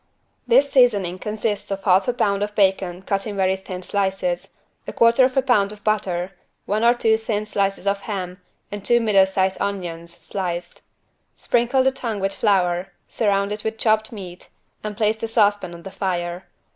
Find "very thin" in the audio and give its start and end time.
3.35-3.83